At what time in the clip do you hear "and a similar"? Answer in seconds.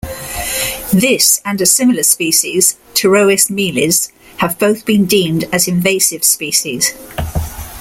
1.45-2.01